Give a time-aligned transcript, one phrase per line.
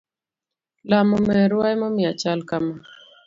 [0.89, 2.77] Lamo merwa emomiyo achal kama